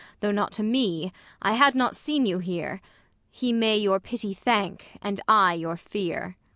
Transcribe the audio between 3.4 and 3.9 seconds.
may